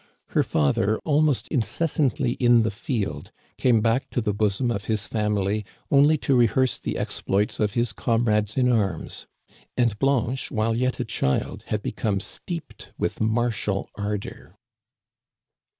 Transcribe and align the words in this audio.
Her 0.29 0.41
father, 0.41 0.97
almost 1.05 1.47
incessantly 1.49 2.31
in 2.39 2.63
the 2.63 2.71
field, 2.71 3.31
came 3.59 3.81
back 3.81 4.09
to 4.09 4.19
the 4.19 4.33
bosom 4.33 4.71
of 4.71 4.85
his 4.85 5.05
family 5.05 5.63
only 5.91 6.17
to 6.25 6.35
rehearse 6.35 6.79
the 6.79 6.97
exploits 6.97 7.59
of 7.59 7.73
his 7.73 7.93
comrades 7.93 8.57
in 8.57 8.71
arms; 8.71 9.27
and 9.77 9.99
Blanche, 9.99 10.49
while 10.49 10.73
yet 10.73 10.99
a 10.99 11.05
child, 11.05 11.65
had 11.67 11.83
become 11.83 12.19
steeped 12.19 12.89
with 12.97 13.21
martial 13.21 13.91
ardor. 13.93 14.55